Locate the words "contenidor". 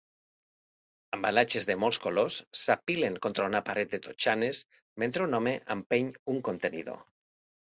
6.49-6.99